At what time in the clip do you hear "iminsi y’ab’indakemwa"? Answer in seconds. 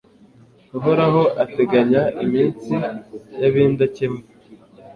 2.23-4.23